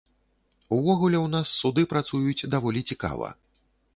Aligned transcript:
Увогуле 0.77 1.17
ў 1.25 1.27
нас 1.35 1.51
суды 1.59 1.83
працуюць 1.93 2.49
даволі 2.57 2.81
цікава. 2.95 3.27